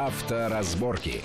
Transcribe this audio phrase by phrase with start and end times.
[0.00, 1.22] Авторазборки.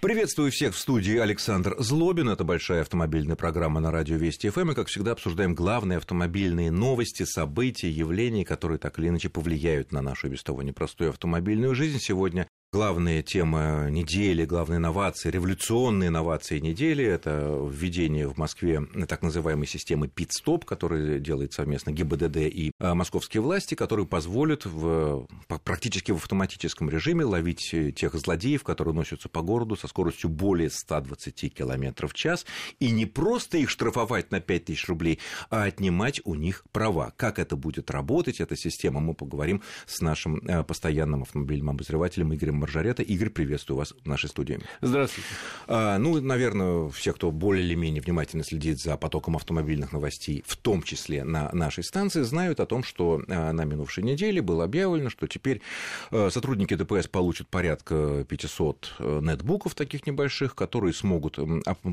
[0.00, 2.28] Приветствую всех в студии Александр Злобин.
[2.28, 4.72] Это большая автомобильная программа на радио Вести ФМ.
[4.72, 10.02] И, как всегда, обсуждаем главные автомобильные новости, события, явления, которые так или иначе повлияют на
[10.02, 12.00] нашу без того непростую автомобильную жизнь.
[12.00, 19.66] Сегодня Главная тема недели, главные инновации, революционные инновации недели– это введение в Москве так называемой
[19.66, 25.26] системы ПИТ-стоп, которая делает совместно ГИБДД и а, московские власти, которые позволят в,
[25.64, 31.52] практически в автоматическом режиме ловить тех злодеев, которые носятся по городу со скоростью более 120
[31.52, 32.46] км в час,
[32.78, 35.18] и не просто их штрафовать на 5 тысяч рублей,
[35.50, 37.12] а отнимать у них права.
[37.16, 42.59] Как это будет работать, эта система, мы поговорим с нашим а, постоянным автомобильным обозревателем Игорем
[42.60, 43.02] Маржарета.
[43.02, 44.60] Игорь, приветствую вас в нашей студии.
[44.80, 45.28] Здравствуйте.
[45.66, 50.56] А, ну, наверное, все, кто более или менее внимательно следит за потоком автомобильных новостей, в
[50.56, 55.10] том числе на нашей станции, знают о том, что а, на минувшей неделе было объявлено,
[55.10, 55.62] что теперь
[56.10, 61.38] а, сотрудники ДПС получат порядка 500 э, нетбуков таких небольших, которые смогут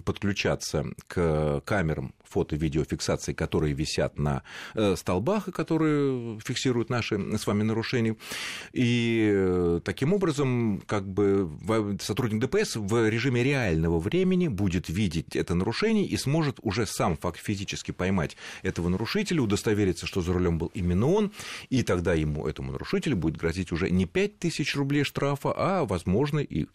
[0.03, 4.43] подключаться к камерам фото-видеофиксации, которые висят на
[4.75, 8.15] э, столбах и которые фиксируют наши с вами нарушения.
[8.73, 11.49] И э, таким образом как бы
[12.01, 17.39] сотрудник ДПС в режиме реального времени будет видеть это нарушение и сможет уже сам факт
[17.39, 21.31] физически поймать этого нарушителя, удостовериться, что за рулем был именно он,
[21.69, 26.39] и тогда ему, этому нарушителю, будет грозить уже не 5 тысяч рублей штрафа, а, возможно,
[26.39, 26.67] и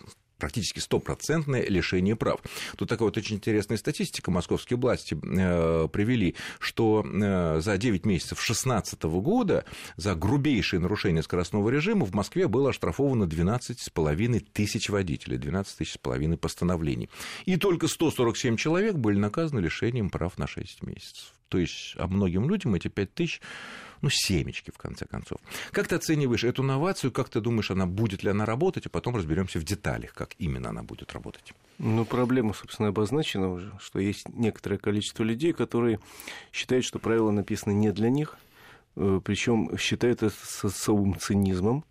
[0.42, 2.40] практически стопроцентное лишение прав.
[2.76, 8.38] Тут такая вот очень интересная статистика московские власти э, привели, что э, за 9 месяцев
[8.38, 9.64] 2016 года
[9.96, 15.98] за грубейшие нарушения скоростного режима в Москве было оштрафовано 12,5 тысяч водителей, 12 тысяч с
[15.98, 17.08] половиной постановлений.
[17.44, 21.34] И только 147 человек были наказаны лишением прав на 6 месяцев.
[21.52, 23.42] То есть, а многим людям эти 5 тысяч
[24.00, 25.38] ну, семечки, в конце концов.
[25.70, 29.16] Как ты оцениваешь эту новацию, как ты думаешь, она будет ли она работать, а потом
[29.16, 31.52] разберемся в деталях, как именно она будет работать?
[31.76, 36.00] Ну, проблема, собственно, обозначена уже, что есть некоторое количество людей, которые
[36.52, 38.38] считают, что правила написаны не для них,
[38.96, 41.84] э, причем считают это с особым цинизмом,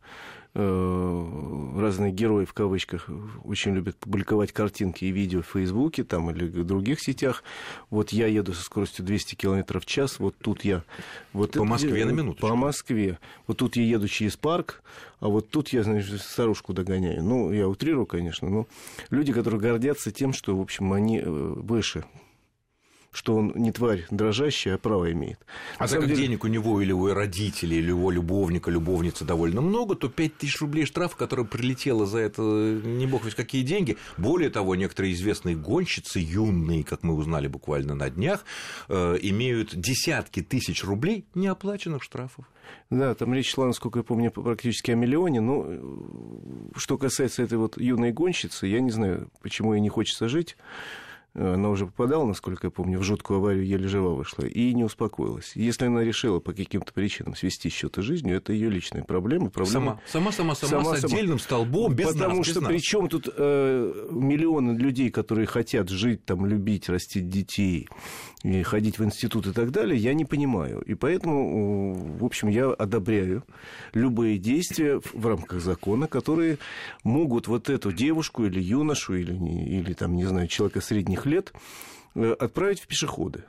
[0.54, 3.08] разные герои в кавычках
[3.46, 7.44] очень любят публиковать картинки и видео в Фейсбуке там, или в других сетях.
[7.90, 10.84] Вот я еду со скоростью 200 км в час, вот тут я...
[11.32, 12.42] Вот по это, Москве на минуту.
[12.42, 13.18] По Москве.
[13.48, 14.84] Вот тут я еду через парк,
[15.22, 17.24] а вот тут я, значит, старушку догоняю.
[17.24, 18.68] Ну, я утрирую, конечно, но
[19.10, 22.04] люди, которые гордятся тем, что, в общем, они э, выше
[23.12, 25.40] что он не тварь дрожащая, а право имеет.
[25.78, 26.24] А так как деле...
[26.24, 30.38] денег у него или у родителей, или у его любовника, любовницы довольно много, то 5
[30.38, 33.98] тысяч рублей штрафа, который прилетело за это не бог ведь какие деньги.
[34.18, 38.46] Более того, некоторые известные гонщицы, юные, как мы узнали буквально на днях,
[38.88, 42.46] э, имеют десятки тысяч рублей неоплаченных штрафов.
[42.90, 45.42] Да, там речь шла, насколько я помню, практически о миллионе.
[45.42, 45.80] Но э,
[46.78, 50.56] что касается этой вот юной гонщицы, я не знаю, почему ей не хочется жить.
[51.34, 55.54] Она уже попадала, насколько я помню, в жуткую аварию, еле жива вышла, и не успокоилась.
[55.56, 59.50] Если она решила по каким-то причинам свести счеты жизнью, это ее личные проблемы.
[59.50, 60.00] проблемы...
[60.08, 63.08] Сама, сама, сама, сама, сама с отдельным столбом, без Потому нас, что без при чем
[63.08, 67.88] тут э, миллионы людей, которые хотят жить, там, любить, растить детей,
[68.44, 70.82] и ходить в институт и так далее, я не понимаю.
[70.82, 73.44] И поэтому, в общем, я одобряю
[73.94, 76.58] любые действия в рамках закона, которые
[77.04, 81.54] могут вот эту девушку или юношу, или, или там, не знаю, человека средних лет
[82.16, 83.44] э, отправить в пешеходы.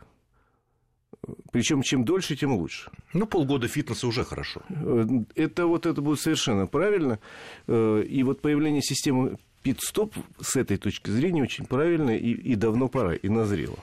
[1.53, 2.91] Причем чем дольше, тем лучше.
[3.12, 4.62] Ну, полгода фитнеса уже хорошо.
[4.69, 7.19] Э, это вот это будет совершенно правильно.
[7.66, 12.88] Э, и вот появление системы пит-стоп с этой точки зрения очень правильно и, и давно
[12.88, 13.78] пора, и назрело.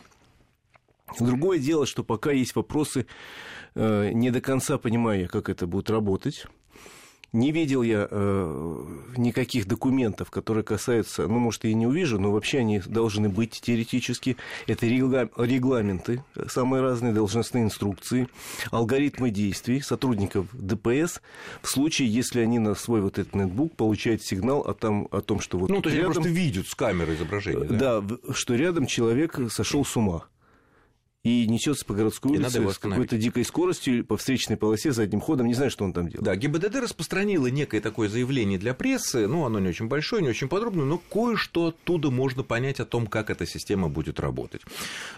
[1.19, 3.07] Другое дело, что пока есть вопросы,
[3.73, 6.45] не до конца понимаю я, как это будет работать.
[7.31, 8.85] Не видел я э,
[9.17, 13.59] никаких документов, которые касаются, ну, может, я и не увижу, но вообще они должны быть
[13.61, 14.37] теоретически.
[14.65, 18.27] Это регламенты, самые разные должностные инструкции,
[18.71, 21.21] алгоритмы действий сотрудников ДПС
[21.61, 25.39] в случае, если они на свой вот этот нетбук получают сигнал о, том, о том,
[25.39, 28.01] что вот Ну, то есть рядом, они просто видят с камеры изображение, да?
[28.01, 30.25] Да, что рядом человек сошел с ума
[31.23, 35.47] и несется по городской улице с какой-то дикой скоростью по встречной полосе задним ходом.
[35.47, 36.23] Не знаю, что он там делает.
[36.23, 39.27] Да, ГИБДД распространила некое такое заявление для прессы.
[39.27, 43.05] Ну, оно не очень большое, не очень подробное, но кое-что оттуда можно понять о том,
[43.05, 44.61] как эта система будет работать.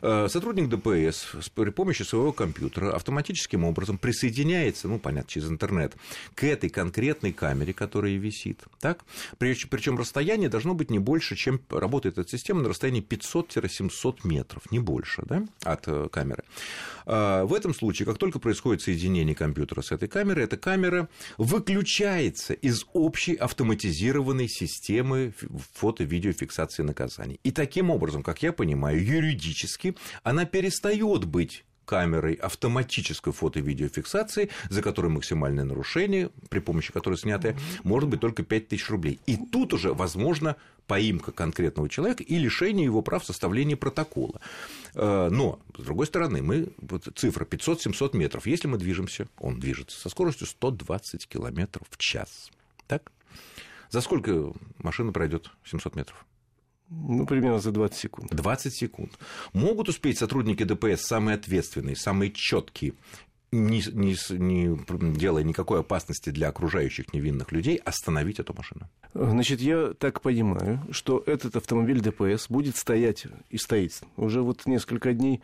[0.02, 5.96] Э, сотрудник ДПС при помощи своего компьютера автоматическим образом присоединяется, ну, понятно, через интернет,
[6.34, 8.64] к этой конкретной камере, которая висит.
[8.80, 9.06] Так?
[9.38, 14.80] Причем расстояние должно быть не больше, чем работает эта система на расстоянии 500-700 метров, не
[14.80, 16.44] больше, да, от камеры.
[17.06, 22.54] А, в этом случае, как только происходит соединение компьютера с этой камерой, эта камера выключается
[22.54, 25.34] из общей автоматизированной системы
[25.74, 27.40] фото-видеофиксации наказаний.
[27.44, 35.08] И таким образом, как я понимаю, юридически она перестает быть камерой автоматической фото-видеофиксации, за которой
[35.08, 39.20] максимальное нарушение, при помощи которой снятое, может быть только 5000 рублей.
[39.26, 40.56] И тут уже возможно
[40.88, 44.40] поимка конкретного человека и лишение его прав составления протокола.
[44.94, 50.00] Э, но, с другой стороны, мы, вот цифра 500-700 метров, если мы движемся, он движется
[50.00, 52.52] со скоростью 120 километров в час.
[52.88, 53.12] Так?
[53.90, 56.26] За сколько машина пройдет 700 метров?
[56.92, 58.36] Ну, примерно за 20 секунд.
[58.36, 59.18] 20 секунд.
[59.54, 62.94] Могут успеть сотрудники ДПС, самые ответственные, самые четкие,
[63.54, 68.90] не, не, не делая никакой опасности для окружающих невинных людей, остановить эту машину?
[69.14, 75.14] Значит, я так понимаю, что этот автомобиль ДПС будет стоять и стоит уже вот несколько
[75.14, 75.42] дней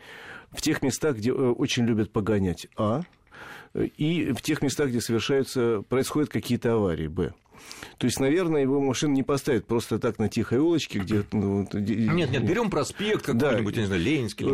[0.50, 3.02] в тех местах, где э, очень любят погонять А,
[3.74, 7.34] и в тех местах, где совершаются, происходят какие-то аварии Б.
[7.98, 11.24] То есть, наверное, его машину не поставят просто так на тихой улочке, где...
[11.32, 13.80] Ну, нет, нет, берем проспект какой-нибудь, да.
[13.80, 14.46] не знаю, Ленинский.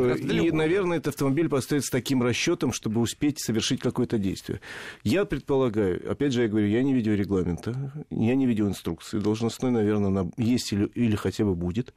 [0.47, 4.61] И, наверное, этот автомобиль поставят с таким расчетом, чтобы успеть совершить какое-то действие.
[5.03, 9.19] Я предполагаю, опять же, я говорю, я не видел регламента, я не видел инструкции.
[9.19, 11.95] Должностной, наверное, есть или, или хотя бы будет.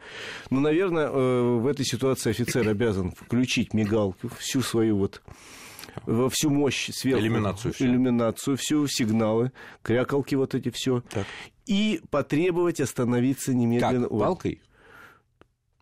[0.50, 5.22] Но, наверное, э, в этой ситуации офицер обязан включить мигалку, всю свою вот
[6.06, 7.22] во всю мощь сверху.
[7.22, 7.86] Иллюминацию всю.
[7.86, 9.52] Иллюминацию всю, сигналы,
[9.82, 11.02] крякалки вот эти все.
[11.10, 11.26] Так.
[11.66, 14.08] И потребовать остановиться немедленно.
[14.08, 14.20] Как?
[14.20, 14.62] Палкой?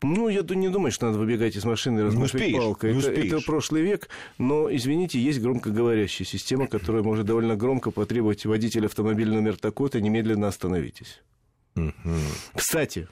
[0.02, 2.94] Ну, я не думаю, что надо выбегать из машины и размахивать палкой.
[2.94, 8.46] Не это, это прошлый век, но, извините, есть громкоговорящая система, которая может довольно громко потребовать
[8.46, 11.22] водителя автомобиля номер такой-то немедленно остановитесь.
[11.76, 11.92] Угу.
[12.54, 13.08] Кстати,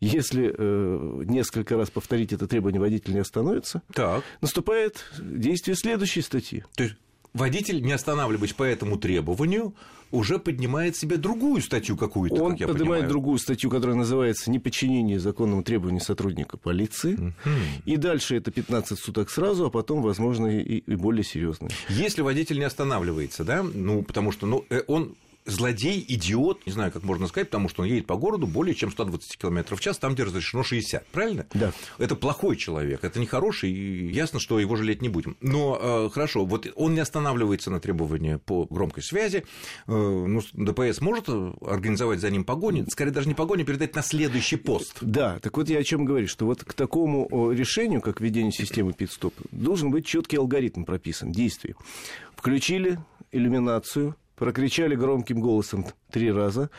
[0.00, 4.24] если э, несколько раз повторить это требование, водитель не остановится, так.
[4.40, 6.64] наступает действие следующей статьи.
[6.74, 6.96] То есть
[7.34, 9.74] водитель, не останавливаясь по этому требованию,
[10.10, 13.08] уже поднимает себе другую статью какую-то, Он как я поднимает понимаю.
[13.08, 17.14] другую статью, которая называется «Неподчинение законному требованию сотрудника полиции».
[17.14, 17.50] Угу.
[17.84, 21.70] И дальше это 15 суток сразу, а потом, возможно, и, и более серьезные.
[21.88, 25.14] Если водитель не останавливается, да, ну, потому что ну, э, он
[25.50, 28.90] злодей, идиот, не знаю, как можно сказать, потому что он едет по городу более чем
[28.90, 31.46] 120 км в час, там, где разрешено 60, правильно?
[31.54, 31.72] Да.
[31.98, 35.36] Это плохой человек, это нехороший, и ясно, что его жалеть не будем.
[35.40, 39.44] Но э, хорошо, вот он не останавливается на требования по громкой связи,
[39.86, 44.56] э, ну, ДПС может организовать за ним погони, скорее даже не погони, передать на следующий
[44.56, 44.98] пост.
[45.00, 48.92] Да, так вот я о чем говорю, что вот к такому решению, как введение системы
[48.92, 51.74] пит-стоп, должен быть четкий алгоритм прописан, действий.
[52.36, 52.98] Включили
[53.32, 56.70] иллюминацию, прокричали громким голосом три раза.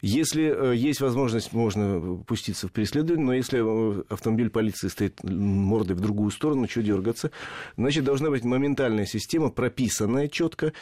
[0.00, 5.96] Если э, есть возможность, можно пуститься в преследование, но если э, автомобиль полиции стоит мордой
[5.96, 7.32] в другую сторону, что дергаться,
[7.76, 10.72] значит, должна быть моментальная система, прописанная четко,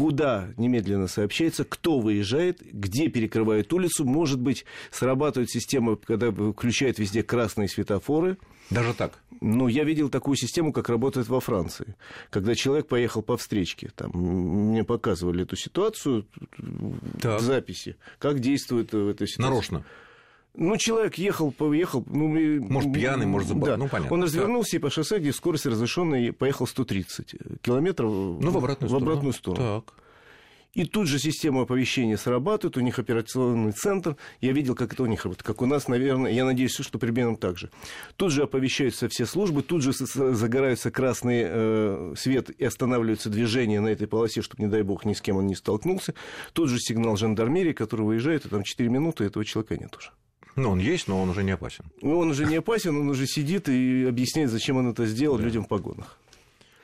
[0.00, 4.06] куда немедленно сообщается, кто выезжает, где перекрывает улицу.
[4.06, 8.38] Может быть, срабатывает система, когда включает везде красные светофоры.
[8.70, 9.18] Даже так?
[9.42, 11.96] Ну, я видел такую систему, как работает во Франции.
[12.30, 16.26] Когда человек поехал по встречке, там, мне показывали эту ситуацию
[17.20, 17.42] так.
[17.42, 19.50] в записи, как действует в этой ситуации.
[19.50, 19.84] Нарочно?
[20.54, 22.04] Ну, человек ехал, поехал...
[22.06, 22.28] Ну,
[22.62, 23.66] может, пьяный, может, забыл.
[23.66, 23.76] Да.
[23.76, 24.14] Ну, понятно.
[24.14, 28.90] Он развернулся и по шоссе, где скорость разрешенная, поехал 130 километров ну, в обратную в
[28.90, 29.10] сторону.
[29.10, 29.84] Обратную сторону.
[29.86, 29.94] Так.
[30.72, 34.16] И тут же система оповещения срабатывает, у них операционный центр.
[34.40, 37.36] Я видел, как это у них работает, как у нас, наверное, я надеюсь, что примерно
[37.36, 37.70] так же.
[38.16, 43.88] Тут же оповещаются все службы, тут же загораются красный э, свет и останавливается движение на
[43.88, 46.14] этой полосе, чтобы, не дай бог, ни с кем он не столкнулся.
[46.52, 50.10] Тут же сигнал жандармерии, который выезжает, и там 4 минуты, этого человека нет уже.
[50.56, 51.84] Ну, он есть, но он уже не опасен.
[52.02, 55.44] Ну, он уже не опасен, он уже сидит и объясняет, зачем он это сделал да.
[55.44, 56.18] людям в погонах.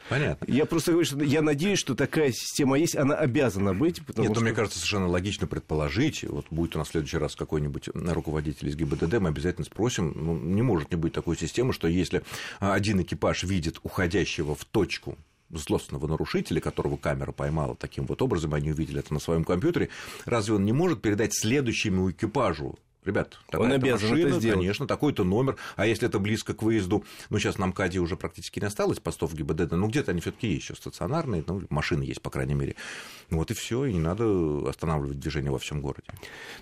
[0.09, 0.45] Понятно.
[0.49, 3.99] Я просто говорю, что я надеюсь, что такая система есть, она обязана быть.
[4.17, 4.41] Нет, но что...
[4.41, 8.77] мне кажется, совершенно логично предположить, вот будет у нас в следующий раз какой-нибудь руководитель из
[8.77, 12.23] ГИБДД, мы обязательно спросим, ну, не может не быть такой системы, что если
[12.61, 15.19] один экипаж видит уходящего в точку
[15.51, 19.89] злостного нарушителя, которого камера поймала таким вот образом, они увидели это на своем компьютере,
[20.25, 24.59] разве он не может передать следующему экипажу Ребят, он обязан машина, это сделать.
[24.59, 25.57] конечно, такой-то номер.
[25.77, 29.33] А если это близко к выезду, ну, сейчас на МКАДе уже практически не осталось постов
[29.33, 32.75] ГИБДД, ну, где-то они все таки есть еще стационарные, ну, машины есть, по крайней мере.
[33.31, 36.09] Вот и все, и не надо останавливать движение во всем городе.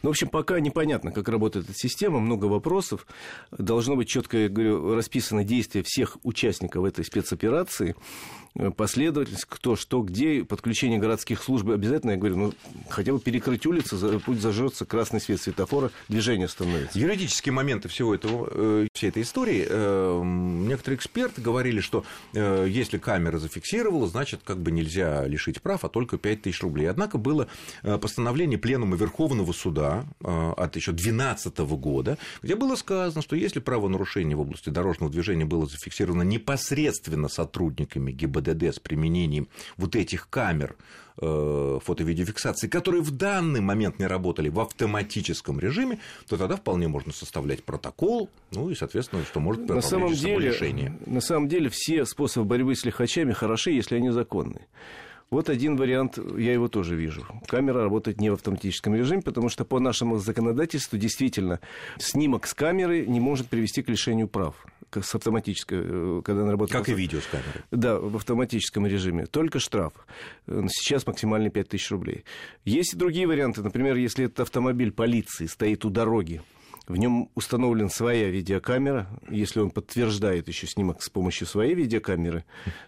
[0.02, 3.06] Ну, в общем, пока непонятно, как работает эта система, много вопросов.
[3.50, 7.96] Должно быть четко, я говорю, расписано действие всех участников этой спецоперации.
[8.56, 12.52] Э, последовательность, кто, что, где, подключение городских служб обязательно, я говорю, ну,
[12.88, 16.98] хотя бы перекрыть улицу, путь зажжется, красный свет светофора, движение становится.
[16.98, 23.38] Юридические моменты всего этого, э, всей этой истории, э, некоторые эксперты говорили, что если камера
[23.38, 26.88] зафиксировала, значит, как бы нельзя лишить прав, а только 5 тысяч рублей.
[26.90, 27.48] Однако было
[27.82, 34.40] постановление Пленума Верховного Суда от еще 2012 года, где было сказано, что если правонарушение в
[34.40, 42.68] области дорожного движения было зафиксировано непосредственно сотрудниками ГИБДД, с применением вот этих камер э, фото-видеофиксации,
[42.68, 48.28] которые в данный момент не работали в автоматическом режиме, то тогда вполне можно составлять протокол,
[48.50, 50.98] ну и, соответственно, что может на самом деле, решение.
[51.06, 54.66] На самом деле все способы борьбы с лихачами хороши, если они законны.
[55.30, 57.26] Вот один вариант, я его тоже вижу.
[57.48, 61.60] Камера работает не в автоматическом режиме, потому что по нашему законодательству действительно
[61.98, 64.54] снимок с камеры не может привести к лишению прав
[65.02, 66.78] с автоматической, э, когда она работает...
[66.78, 67.64] Как и видео с камеры.
[67.70, 69.26] Да, в автоматическом режиме.
[69.26, 69.92] Только штраф.
[70.46, 72.24] Сейчас максимальный 5000 рублей.
[72.64, 73.62] Есть и другие варианты.
[73.62, 76.42] Например, если этот автомобиль полиции стоит у дороги,
[76.86, 79.08] в нем установлена своя видеокамера.
[79.30, 82.44] Если он подтверждает еще снимок с помощью своей видеокамеры,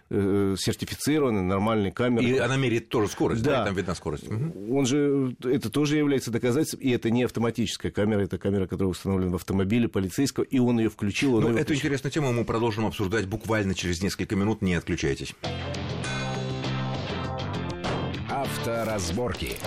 [0.09, 2.25] э, сертифицированной, нормальной камеры.
[2.25, 4.25] И она меряет тоже скорость, да, да там видна скорость.
[4.29, 9.31] Он же, это тоже является доказательством, и это не автоматическая камера, это камера, которая установлена
[9.31, 11.35] в автомобиле полицейского, и он ее включил.
[11.35, 11.79] Он Но ее эту включил.
[11.79, 15.33] интересную тему мы продолжим обсуждать буквально через несколько минут, не отключайтесь.
[18.29, 19.57] Авторазборки.